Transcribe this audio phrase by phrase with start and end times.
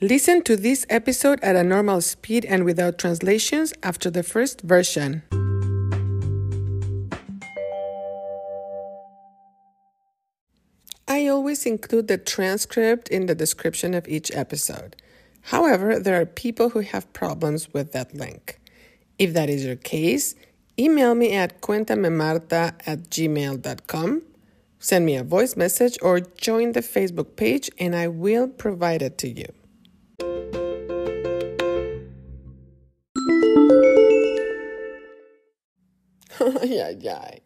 [0.00, 5.22] Listen to this episode at a normal speed and without translations after the first version.
[11.06, 14.96] I always include the transcript in the description of each episode.
[15.42, 18.58] However, there are people who have problems with that link.
[19.16, 20.34] If that is your case,
[20.76, 24.22] email me at cuentamemarta at gmail.com,
[24.80, 29.18] send me a voice message, or join the Facebook page and I will provide it
[29.18, 29.46] to you.
[36.80, 37.40] ay, ay.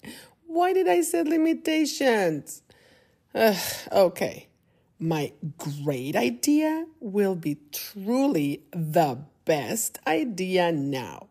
[0.46, 2.62] Why did I set limitations?
[3.34, 3.56] Ugh,
[3.92, 4.48] okay.
[4.98, 11.28] My great idea will be truly the best idea now.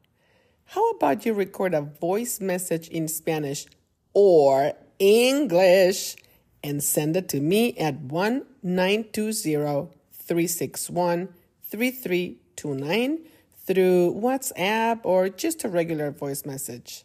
[0.65, 3.65] How about you record a voice message in Spanish
[4.13, 6.15] or English
[6.63, 11.29] and send it to me at 1 920 361
[11.63, 13.19] 3329
[13.65, 17.03] through WhatsApp or just a regular voice message.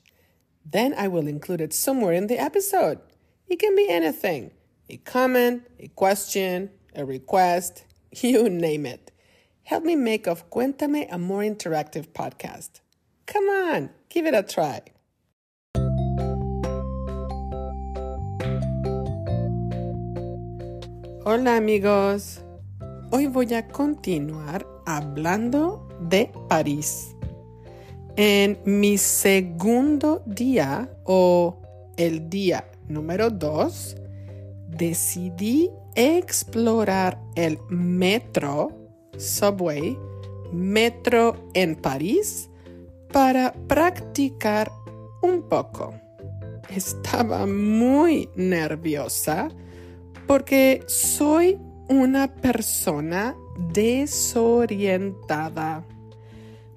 [0.65, 3.01] Then I will include it somewhere in the episode.
[3.49, 4.53] It can be anything
[4.89, 9.11] a comment, a question, a request, you name it.
[9.65, 12.81] Help me make of Cuéntame a more interactive podcast.
[13.27, 14.83] Come on, give it a try.
[21.25, 22.41] Hola amigos,
[23.13, 27.15] hoy voy a continuar hablando de París.
[28.17, 31.57] En mi segundo día o
[31.97, 33.97] el día número dos,
[34.69, 38.71] decidí explorar el metro,
[39.17, 39.97] subway,
[40.53, 42.51] metro en París
[43.13, 44.71] para practicar
[45.23, 45.95] un poco.
[46.69, 49.49] Estaba muy nerviosa
[50.27, 53.35] porque soy una persona
[53.73, 55.83] desorientada.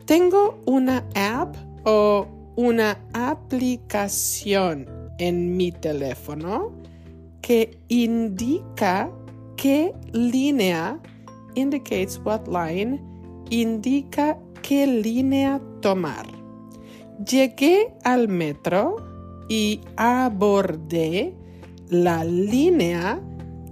[0.06, 6.72] Tengo una app o una aplicación en mi teléfono
[7.42, 9.10] que indica
[9.58, 11.00] qué línea,
[11.56, 13.02] indicates what line,
[13.50, 16.28] indica qué línea tomar.
[17.28, 18.98] Llegué al metro
[19.50, 21.34] y abordé
[21.90, 23.20] la línea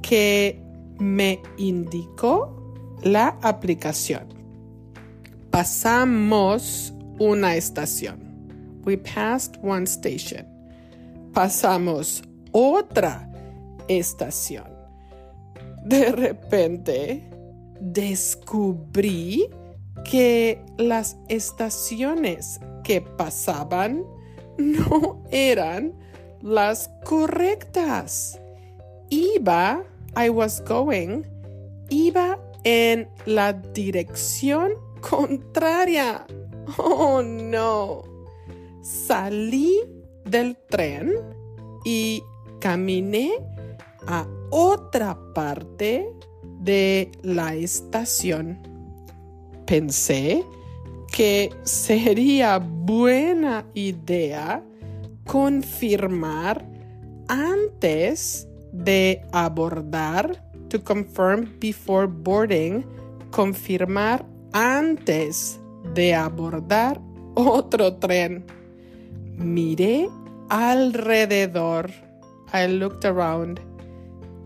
[0.01, 0.59] que
[0.97, 2.55] me indicó
[3.03, 4.42] la aplicación.
[5.53, 8.17] Pasamos una estación.
[8.85, 10.47] We passed one station.
[11.31, 13.29] Pasamos otra
[13.87, 14.65] estación.
[15.85, 17.29] De repente
[17.79, 19.47] descubrí
[20.09, 24.03] que las estaciones que pasaban
[24.57, 25.93] no eran
[26.41, 28.41] las correctas.
[29.11, 29.83] Iba,
[30.17, 31.21] I was going,
[31.91, 36.25] iba en la dirección contraria.
[36.77, 38.03] Oh no.
[38.81, 39.79] Salí
[40.25, 41.11] del tren
[41.83, 42.23] y
[42.59, 43.33] caminé
[44.07, 46.09] a otra parte
[46.59, 48.59] de la estación.
[49.65, 50.43] Pensé
[51.11, 54.63] que sería buena idea
[55.25, 56.65] confirmar
[57.27, 62.83] antes de abordar, to confirm before boarding,
[63.31, 65.59] confirmar antes
[65.93, 67.01] de abordar
[67.35, 68.45] otro tren.
[69.37, 70.09] Miré
[70.49, 71.91] alrededor.
[72.53, 73.59] I looked around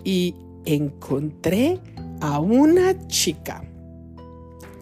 [0.04, 0.34] y
[0.66, 1.80] encontré
[2.22, 3.64] a una chica.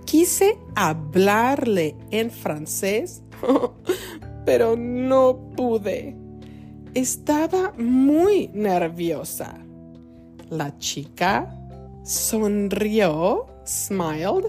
[0.05, 3.23] Quise hablarle en francés,
[4.45, 6.15] pero no pude.
[6.93, 9.57] Estaba muy nerviosa.
[10.49, 11.51] La chica
[12.03, 14.45] sonrió, smiled,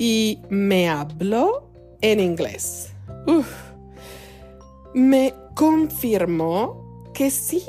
[0.00, 2.94] y me habló en inglés.
[4.94, 7.62] Me confirmó que sí,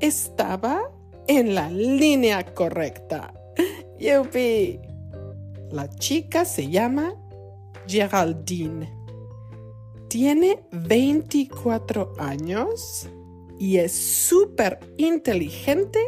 [0.00, 0.90] estaba
[1.28, 3.34] en la línea correcta.
[4.00, 4.80] Yupi.
[5.70, 7.14] La chica se llama
[7.86, 8.90] Geraldine.
[10.08, 13.06] Tiene 24 años
[13.58, 16.00] y es súper inteligente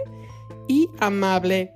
[0.66, 1.74] y amable.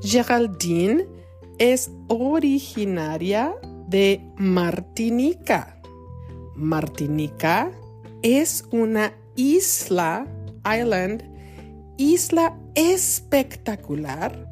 [0.00, 1.21] Geraldine
[1.62, 3.54] es originaria
[3.86, 5.80] de Martinica.
[6.56, 7.70] Martinica
[8.22, 10.26] es una isla,
[10.64, 11.22] island,
[11.98, 14.44] isla espectacular,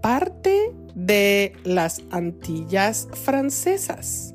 [0.00, 4.32] parte de las Antillas francesas.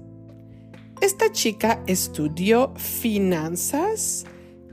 [1.00, 4.26] Esta chica estudió finanzas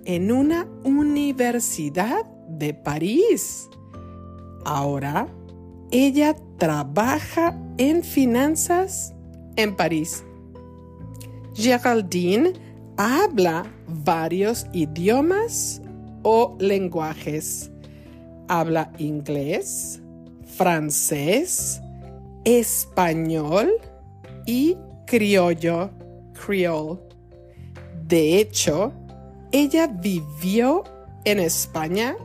[0.06, 3.68] en una universidad de París.
[4.64, 5.28] Ahora
[5.92, 9.12] ella trabaja en finanzas
[9.56, 10.24] en París.
[11.54, 12.54] Geraldine
[12.96, 15.82] habla varios idiomas
[16.22, 17.70] o lenguajes.
[18.48, 20.00] Habla inglés,
[20.56, 21.80] francés,
[22.44, 23.72] español
[24.46, 25.90] y criollo,
[26.32, 27.00] creole.
[28.06, 28.92] De hecho,
[29.52, 30.84] ella vivió
[31.24, 32.16] en España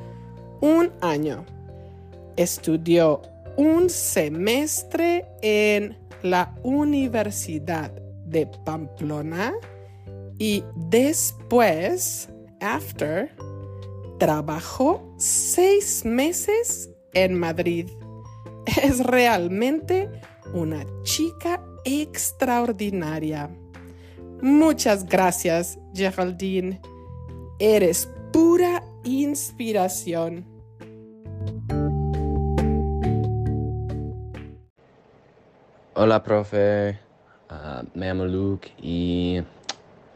[0.61, 1.45] un año.
[2.35, 3.21] Estudió
[3.57, 7.91] un semestre en la Universidad
[8.25, 9.53] de Pamplona
[10.39, 12.29] y después,
[12.61, 13.35] after,
[14.19, 17.89] trabajó seis meses en Madrid.
[18.83, 20.09] Es realmente
[20.53, 23.49] una chica extraordinaria.
[24.41, 26.79] Muchas gracias, Geraldine.
[27.59, 30.45] Eres pura inspiración.
[35.99, 36.99] Hola, profe.
[37.49, 39.41] Ah, me llamo Luke y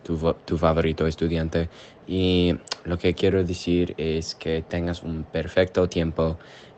[0.03, 0.15] tu,
[0.55, 1.69] favorito estudiante.
[2.05, 6.37] Y lo que quiero decir es que tengas un perfecto tiempo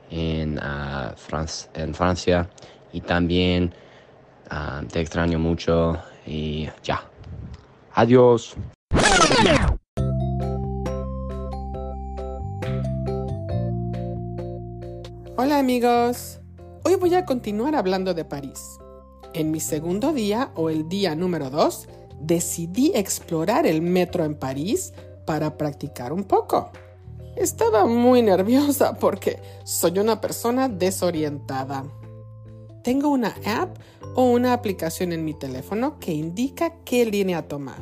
[0.09, 1.13] en, ah,
[1.73, 2.49] en Francia
[2.93, 3.73] y también
[4.49, 7.03] ah, te extraño mucho y ya.
[7.95, 8.55] Adiós.
[15.35, 16.39] Hola amigos,
[16.85, 18.79] hoy voy a continuar hablando de París.
[19.33, 21.87] En mi segundo día o el día número 2,
[22.19, 24.93] decidí explorar el metro en París
[25.25, 26.71] para practicar un poco.
[27.35, 31.83] Estaba muy nerviosa porque soy una persona desorientada.
[32.83, 33.75] Tengo una app
[34.15, 37.81] o una aplicación en mi teléfono que indica qué línea tomar.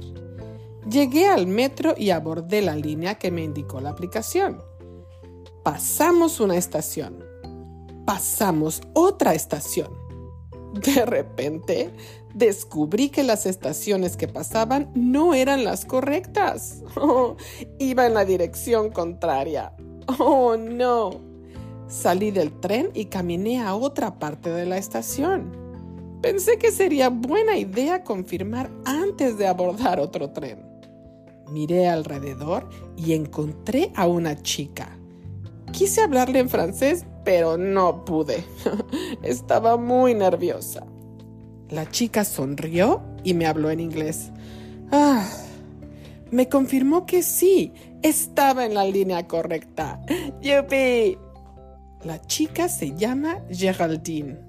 [0.90, 4.62] Llegué al metro y abordé la línea que me indicó la aplicación.
[5.64, 7.24] Pasamos una estación.
[8.06, 10.01] Pasamos otra estación.
[10.74, 11.90] De repente,
[12.34, 16.82] descubrí que las estaciones que pasaban no eran las correctas.
[17.80, 19.74] iba en la dirección contraria.
[20.20, 21.22] Oh, no.
[21.88, 25.52] Salí del tren y caminé a otra parte de la estación.
[26.22, 30.66] Pensé que sería buena idea confirmar antes de abordar otro tren.
[31.50, 34.98] Miré alrededor y encontré a una chica.
[35.74, 38.44] Quise hablarle en francés, pero no pude.
[39.24, 40.86] Estaba muy nerviosa.
[41.70, 44.32] La chica sonrió y me habló en inglés.
[44.92, 45.28] Ah,
[46.32, 50.02] me confirmó que sí, estaba en la línea correcta.
[50.42, 51.18] ¡Yupi!
[52.04, 54.40] La chica se llama Geraldine.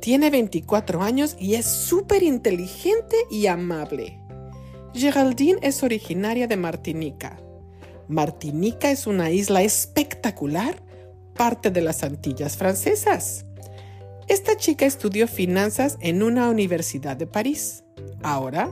[0.00, 4.18] Tiene 24 años y es súper inteligente y amable.
[4.94, 7.38] Geraldine es originaria de Martinica.
[8.08, 10.82] Martinica es una isla espectacular
[11.34, 13.46] parte de las Antillas francesas.
[14.28, 17.82] Esta chica estudió finanzas en una universidad de París.
[18.22, 18.70] Ahora,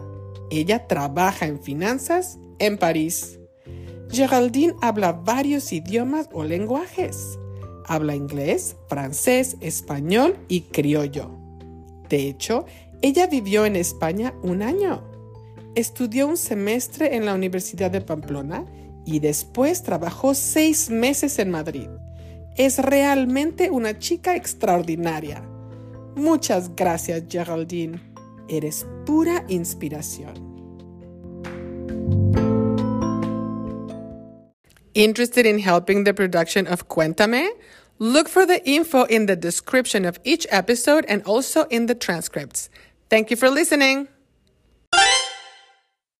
[0.50, 3.38] ella trabaja en finanzas en París.
[4.10, 7.38] Geraldine habla varios idiomas o lenguajes.
[7.86, 11.30] Habla inglés, francés, español y criollo.
[12.08, 12.64] De hecho,
[13.02, 15.02] ella vivió en España un año.
[15.74, 18.64] Estudió un semestre en la Universidad de Pamplona
[19.04, 21.88] y después trabajó seis meses en Madrid.
[22.58, 25.40] Es realmente una chica extraordinaria.
[26.16, 28.00] Muchas gracias, Geraldine.
[28.48, 30.34] Eres pura inspiración.
[34.94, 37.48] Interested in helping the production of Cuéntame?
[38.00, 42.70] Look for the info in the description of each episode and also in the transcripts.
[43.08, 44.08] Thank you for listening.